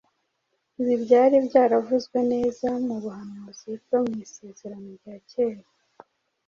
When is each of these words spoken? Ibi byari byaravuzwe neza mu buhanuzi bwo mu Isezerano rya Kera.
Ibi 0.81 0.95
byari 1.03 1.35
byaravuzwe 1.47 2.17
neza 2.31 2.67
mu 2.85 2.95
buhanuzi 3.03 3.69
bwo 3.83 3.97
mu 4.05 4.13
Isezerano 4.25 4.89
rya 4.99 5.15
Kera. 5.29 5.65